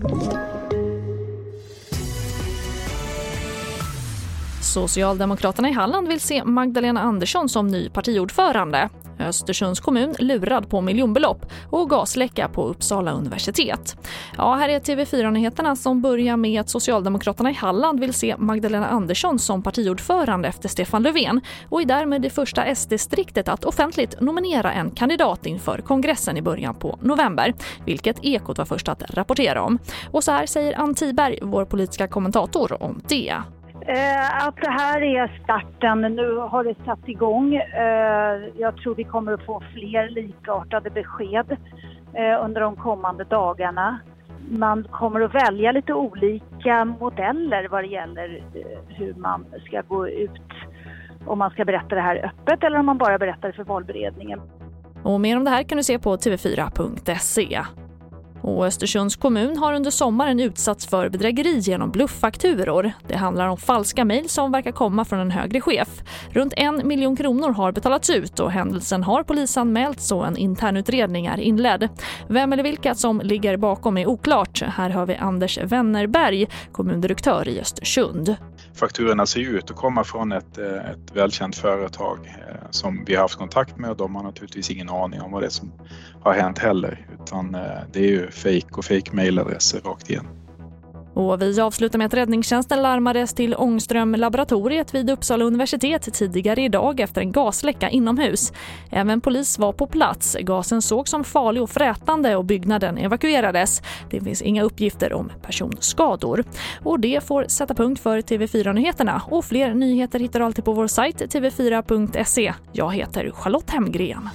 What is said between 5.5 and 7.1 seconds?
i Halland vill se Magdalena